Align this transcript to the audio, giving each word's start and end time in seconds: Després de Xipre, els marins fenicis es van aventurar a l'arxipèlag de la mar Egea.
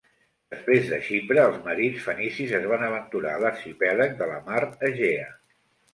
Després 0.53 0.87
de 0.93 0.97
Xipre, 1.09 1.43
els 1.49 1.59
marins 1.67 2.07
fenicis 2.07 2.55
es 2.61 2.65
van 2.71 2.85
aventurar 2.89 3.35
a 3.37 3.43
l'arxipèlag 3.45 4.17
de 4.23 4.29
la 4.35 4.41
mar 4.49 4.63
Egea. 4.91 5.33